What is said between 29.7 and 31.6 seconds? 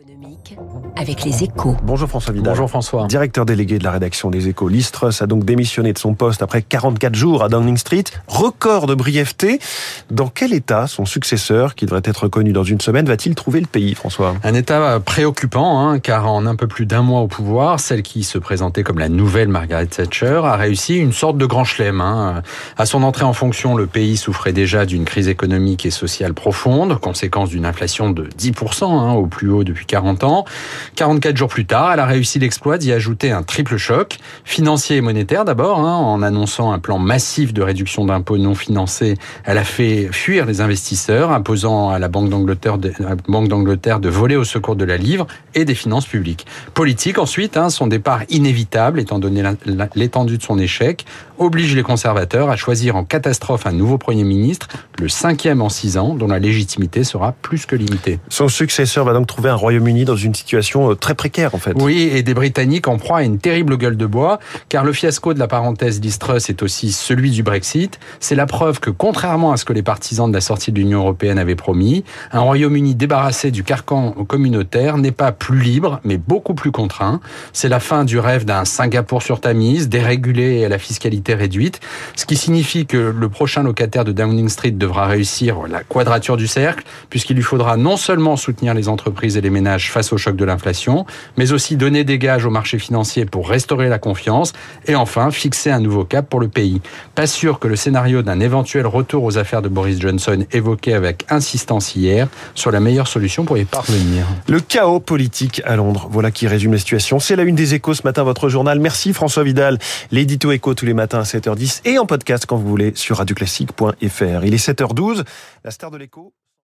40 ans. 44 jours